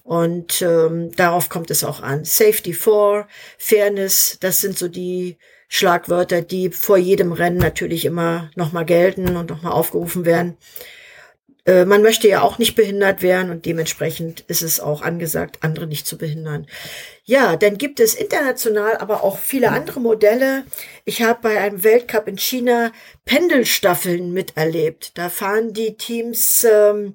[0.04, 2.24] Und ähm, darauf kommt es auch an.
[2.24, 8.84] Safety for, Fairness, das sind so die Schlagwörter, die vor jedem Rennen natürlich immer nochmal
[8.84, 10.56] gelten und nochmal aufgerufen werden.
[11.64, 15.86] Äh, man möchte ja auch nicht behindert werden und dementsprechend ist es auch angesagt, andere
[15.86, 16.66] nicht zu behindern.
[17.24, 20.64] Ja, dann gibt es international aber auch viele andere Modelle.
[21.04, 22.90] Ich habe bei einem Weltcup in China
[23.24, 25.16] Pendelstaffeln miterlebt.
[25.16, 27.14] Da fahren die Teams, ähm,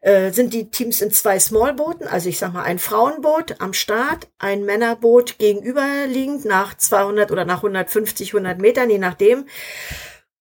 [0.00, 4.28] äh, sind die Teams in zwei Smallbooten, also ich sag mal ein Frauenboot am Start,
[4.38, 9.46] ein Männerboot gegenüberliegend nach 200 oder nach 150, 100 Metern, je nachdem.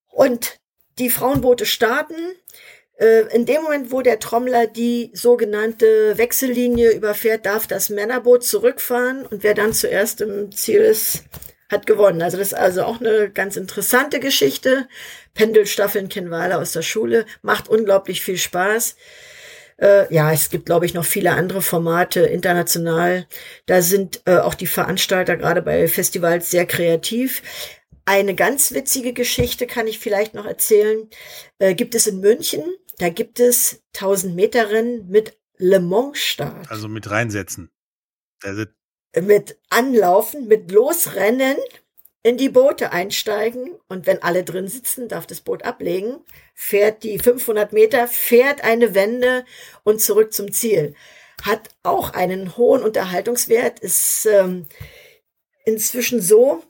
[0.09, 0.59] Und
[0.99, 2.15] die Frauenboote starten.
[2.97, 9.25] Äh, In dem Moment, wo der Trommler die sogenannte Wechsellinie überfährt, darf das Männerboot zurückfahren
[9.25, 11.23] und wer dann zuerst im Ziel ist,
[11.71, 12.21] hat gewonnen.
[12.21, 14.87] Also das ist also auch eine ganz interessante Geschichte.
[15.33, 18.95] Pendelstaffeln kennen wir alle aus der Schule, macht unglaublich viel Spaß.
[19.77, 23.27] Äh, ja, es gibt, glaube ich, noch viele andere Formate international.
[23.65, 27.41] Da sind äh, auch die Veranstalter gerade bei Festivals sehr kreativ.
[28.05, 31.09] Eine ganz witzige Geschichte kann ich vielleicht noch erzählen.
[31.57, 32.63] Äh, gibt es in München.
[32.97, 36.69] Da gibt es 1000 Meter Rennen mit Le Mans Start.
[36.69, 37.71] Also mit reinsetzen.
[38.43, 38.65] Also,
[39.19, 41.57] Mit Anlaufen, mit Losrennen
[42.23, 46.21] in die Boote einsteigen und wenn alle drin sitzen, darf das Boot ablegen,
[46.53, 49.45] fährt die 500 Meter, fährt eine Wende
[49.83, 50.95] und zurück zum Ziel.
[51.41, 54.67] Hat auch einen hohen Unterhaltungswert, ist ähm,
[55.65, 56.63] inzwischen so,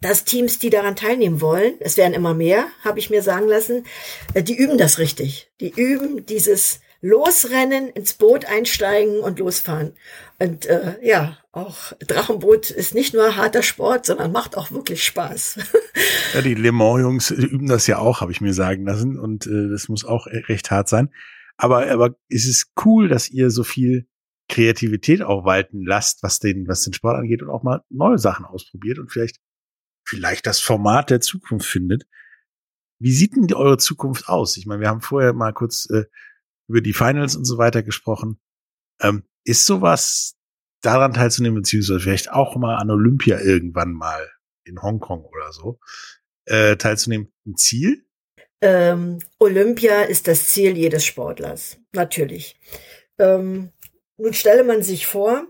[0.00, 3.84] dass Teams, die daran teilnehmen wollen, es werden immer mehr, habe ich mir sagen lassen,
[4.34, 5.50] äh, die üben das richtig.
[5.60, 9.94] Die üben dieses Losrennen, ins Boot einsteigen und losfahren.
[10.38, 15.58] Und äh, ja, auch Drachenboot ist nicht nur harter Sport, sondern macht auch wirklich Spaß.
[16.34, 19.18] ja, die Le Mans-Jungs üben das ja auch, habe ich mir sagen lassen.
[19.18, 21.10] Und äh, das muss auch recht hart sein.
[21.56, 24.06] Aber, aber es ist cool, dass ihr so viel
[24.48, 28.44] Kreativität auch walten lasst, was den, was den Sport angeht und auch mal neue Sachen
[28.44, 29.36] ausprobiert und vielleicht,
[30.10, 32.04] vielleicht das Format der Zukunft findet.
[32.98, 34.56] Wie sieht denn eure Zukunft aus?
[34.56, 36.04] Ich meine, wir haben vorher mal kurz äh,
[36.68, 38.40] über die Finals und so weiter gesprochen.
[39.00, 40.36] Ähm, ist sowas
[40.82, 44.28] daran teilzunehmen, beziehungsweise vielleicht auch mal an Olympia irgendwann mal
[44.64, 45.78] in Hongkong oder so,
[46.46, 48.04] äh, teilzunehmen, ein Ziel?
[48.60, 52.60] Ähm, Olympia ist das Ziel jedes Sportlers, natürlich.
[53.18, 53.72] Ähm,
[54.18, 55.46] nun stelle man sich vor,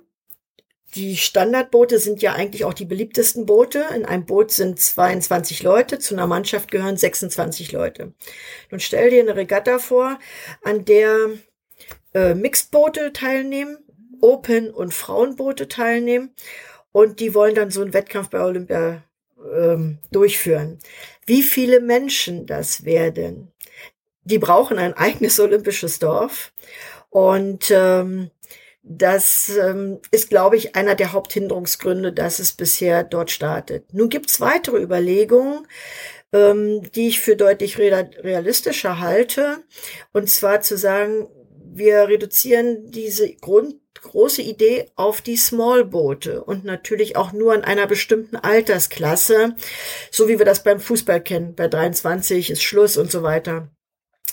[0.95, 3.85] die Standardboote sind ja eigentlich auch die beliebtesten Boote.
[3.95, 8.13] In einem Boot sind 22 Leute, zu einer Mannschaft gehören 26 Leute.
[8.71, 10.19] Nun stell dir eine Regatta vor,
[10.63, 11.31] an der
[12.15, 13.79] äh, Mixed-Boote teilnehmen,
[14.21, 16.35] Open- und Frauenboote teilnehmen
[16.93, 19.03] und die wollen dann so einen Wettkampf bei Olympia
[19.57, 20.79] ähm, durchführen.
[21.25, 23.53] Wie viele Menschen das werden?
[24.25, 26.53] Die brauchen ein eigenes olympisches Dorf
[27.11, 28.31] und ähm,
[28.83, 33.93] das ähm, ist, glaube ich, einer der Haupthinderungsgründe, dass es bisher dort startet.
[33.93, 35.67] Nun gibt's weitere Überlegungen,
[36.33, 39.59] ähm, die ich für deutlich realistischer halte.
[40.13, 41.29] Und zwar zu sagen,
[41.73, 47.87] wir reduzieren diese Grund große Idee auf die Smallboote und natürlich auch nur in einer
[47.87, 49.55] bestimmten Altersklasse,
[50.11, 51.55] so wie wir das beim Fußball kennen.
[51.55, 53.69] Bei 23 ist Schluss und so weiter.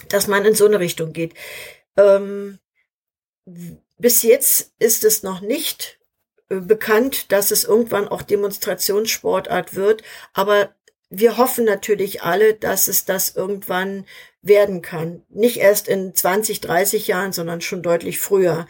[0.10, 1.34] Dass man in so eine Richtung geht.
[1.98, 2.60] Ähm,
[3.98, 6.00] bis jetzt ist es noch nicht
[6.50, 10.74] äh, bekannt, dass es irgendwann auch Demonstrationssportart wird, aber
[11.10, 14.06] wir hoffen natürlich alle, dass es das irgendwann
[14.42, 15.24] werden kann.
[15.30, 18.68] Nicht erst in 20, 30 Jahren, sondern schon deutlich früher.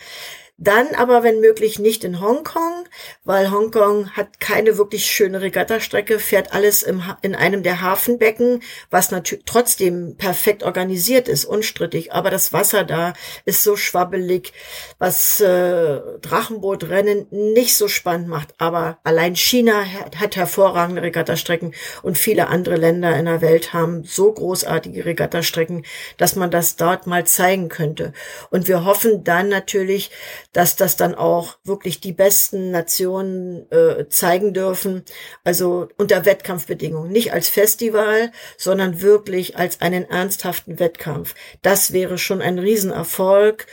[0.60, 2.86] Dann aber, wenn möglich, nicht in Hongkong,
[3.24, 9.12] weil Hongkong hat keine wirklich schöne Regattastrecke, fährt alles im, in einem der Hafenbecken, was
[9.12, 12.12] natürlich trotzdem perfekt organisiert ist, unstrittig.
[12.12, 13.14] Aber das Wasser da
[13.46, 14.52] ist so schwabbelig,
[14.98, 18.56] was äh, Drachenbootrennen nicht so spannend macht.
[18.58, 24.04] Aber allein China hat, hat hervorragende Regattastrecken und viele andere Länder in der Welt haben
[24.06, 25.86] so großartige Regattastrecken,
[26.18, 28.12] dass man das dort mal zeigen könnte.
[28.50, 30.10] Und wir hoffen dann natürlich,
[30.58, 35.04] dass das dann auch wirklich die besten Nationen äh, zeigen dürfen.
[35.44, 41.36] Also unter Wettkampfbedingungen, nicht als Festival, sondern wirklich als einen ernsthaften Wettkampf.
[41.62, 43.68] Das wäre schon ein Riesenerfolg,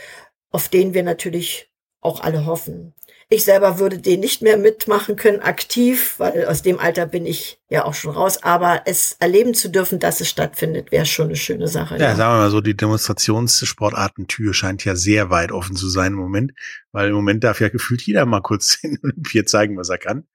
[0.51, 1.71] auf den wir natürlich
[2.01, 2.93] auch alle hoffen.
[3.27, 7.59] Ich selber würde den nicht mehr mitmachen können, aktiv, weil aus dem Alter bin ich
[7.69, 8.43] ja auch schon raus.
[8.43, 11.95] Aber es erleben zu dürfen, dass es stattfindet, wäre schon eine schöne Sache.
[11.97, 16.13] Ja, ja, sagen wir mal so, die Demonstrationssportartentür scheint ja sehr weit offen zu sein
[16.13, 16.53] im Moment,
[16.91, 20.27] weil im Moment darf ja gefühlt jeder mal kurz in Olympia zeigen, was er kann.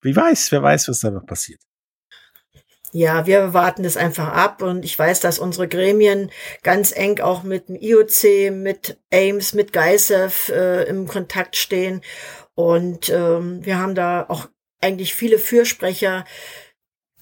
[0.00, 1.60] Wie weiß, wer weiß, was da noch passiert.
[2.94, 6.30] Ja, wir warten das einfach ab und ich weiß, dass unsere Gremien
[6.62, 12.02] ganz eng auch mit dem IOC, mit AIMS, mit GEISEF äh, im Kontakt stehen
[12.54, 14.48] und ähm, wir haben da auch
[14.80, 16.24] eigentlich viele Fürsprecher,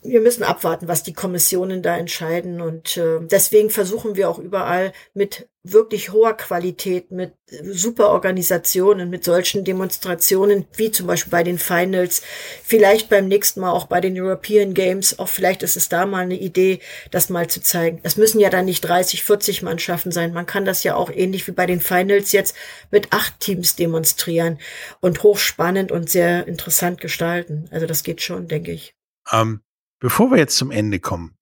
[0.03, 2.61] wir müssen abwarten, was die Kommissionen da entscheiden.
[2.61, 9.25] Und äh, deswegen versuchen wir auch überall mit wirklich hoher Qualität, mit super Organisationen, mit
[9.25, 12.23] solchen Demonstrationen, wie zum Beispiel bei den Finals,
[12.63, 16.23] vielleicht beim nächsten Mal auch bei den European Games, auch vielleicht ist es da mal
[16.23, 18.01] eine Idee, das mal zu zeigen.
[18.03, 20.33] Es müssen ja dann nicht 30, 40 Mannschaften sein.
[20.33, 22.57] Man kann das ja auch ähnlich wie bei den Finals jetzt
[22.91, 24.59] mit acht Teams demonstrieren
[25.01, 27.69] und hochspannend und sehr interessant gestalten.
[27.71, 28.95] Also das geht schon, denke ich.
[29.31, 29.61] Ähm,
[30.01, 31.37] Bevor wir jetzt zum Ende kommen,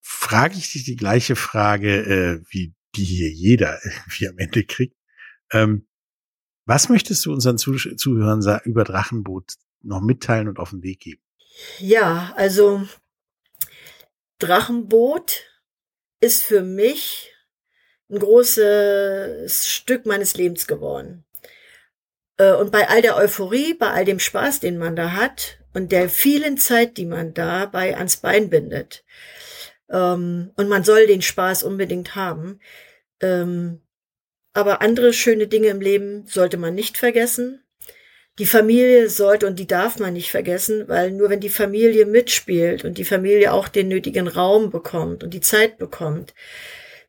[0.00, 3.80] frage ich dich die gleiche Frage, äh, wie die hier jeder
[4.18, 4.96] wie am Ende kriegt.
[5.52, 5.86] Ähm,
[6.64, 11.22] was möchtest du unseren Zuh Zuhörern über Drachenboot noch mitteilen und auf den Weg geben?
[11.78, 12.86] Ja, also
[14.38, 15.44] Drachenboot
[16.20, 17.32] ist für mich
[18.10, 21.24] ein großes Stück meines Lebens geworden.
[22.36, 25.90] Äh, und bei all der Euphorie, bei all dem Spaß, den man da hat, und
[25.90, 29.04] der vielen Zeit, die man dabei ans Bein bindet.
[29.90, 32.60] Ähm, und man soll den Spaß unbedingt haben.
[33.20, 33.80] Ähm,
[34.52, 37.62] aber andere schöne Dinge im Leben sollte man nicht vergessen.
[38.38, 42.84] Die Familie sollte und die darf man nicht vergessen, weil nur wenn die Familie mitspielt
[42.84, 46.34] und die Familie auch den nötigen Raum bekommt und die Zeit bekommt,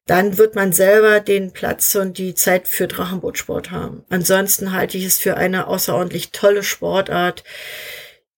[0.06, 4.04] dann wird man selber den Platz und die Zeit für Drachenbootsport haben.
[4.10, 7.46] Ansonsten halte ich es für eine außerordentlich tolle Sportart,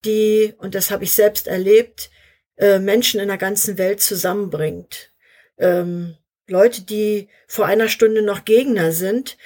[0.06, 2.12] die, und das habe ich selbst erlebt,
[2.58, 5.12] äh, Menschen in der ganzen Welt zusammenbringt.
[5.58, 6.16] Ähm,
[6.48, 9.38] Leute, die vor einer Stunde noch Gegner sind,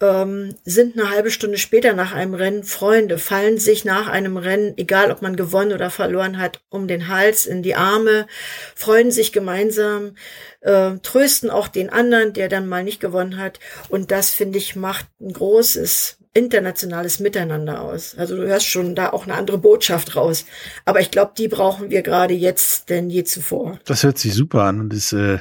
[0.00, 4.74] ähm, sind eine halbe Stunde später nach einem Rennen Freunde, fallen sich nach einem Rennen,
[4.76, 8.26] egal ob man gewonnen oder verloren hat, um den Hals, in die Arme,
[8.74, 10.16] freuen sich gemeinsam,
[10.60, 13.60] äh, trösten auch den anderen, der dann mal nicht gewonnen hat.
[13.88, 18.16] Und das, finde ich, macht ein großes internationales Miteinander aus.
[18.16, 20.44] Also du hörst schon da auch eine andere Botschaft raus.
[20.84, 23.78] Aber ich glaube, die brauchen wir gerade jetzt denn je zuvor.
[23.84, 25.38] Das hört sich super an und ist äh,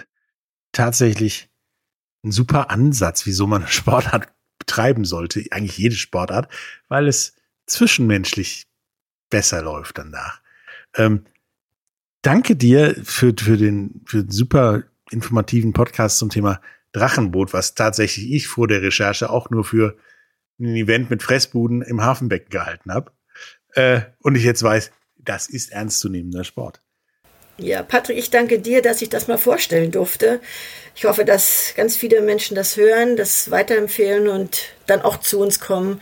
[0.71, 1.49] tatsächlich
[2.23, 4.29] ein super Ansatz, wieso man Sportart
[4.59, 6.47] betreiben sollte, eigentlich jede Sportart,
[6.87, 8.67] weil es zwischenmenschlich
[9.29, 10.41] besser läuft danach.
[10.95, 11.25] Ähm,
[12.21, 18.31] danke dir für, für, den, für den super informativen Podcast zum Thema Drachenboot, was tatsächlich
[18.31, 19.97] ich vor der Recherche auch nur für
[20.63, 23.11] ein Event mit Fressbuden im Hafenbecken gehalten habe.
[23.73, 26.81] Äh, und ich jetzt weiß, das ist ernstzunehmender Sport.
[27.57, 30.41] Ja, Patrick, ich danke dir, dass ich das mal vorstellen durfte.
[30.95, 35.59] Ich hoffe, dass ganz viele Menschen das hören, das weiterempfehlen und dann auch zu uns
[35.59, 35.99] kommen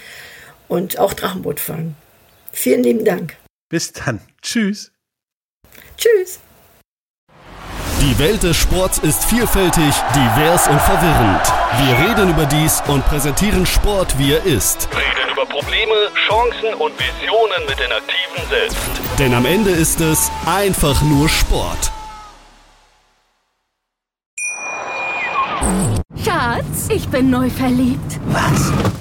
[0.67, 1.95] und auch Drachenboot fahren.
[2.53, 3.35] Vielen lieben Dank.
[3.69, 4.21] Bis dann.
[4.41, 4.91] Tschüss.
[5.97, 6.39] Tschüss.
[8.01, 11.53] Die Welt des Sports ist vielfältig, divers und verwirrend.
[11.77, 14.89] Wir reden über dies und präsentieren Sport, wie er ist.
[14.91, 15.93] Reden über Probleme,
[16.27, 18.79] Chancen und Visionen mit den Aktiven selbst.
[19.19, 21.91] Denn am Ende ist es einfach nur Sport.
[26.25, 28.19] Schatz, ich bin neu verliebt.
[28.25, 29.00] Was?